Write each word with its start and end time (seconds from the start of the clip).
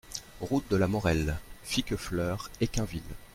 Route 0.39 0.65
de 0.71 0.77
la 0.77 0.87
Morelle, 0.87 1.37
Fiquefleur-Équainville 1.61 3.03